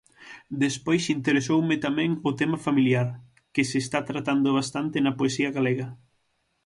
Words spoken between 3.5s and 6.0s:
que se está tratando bastante na poesía galega.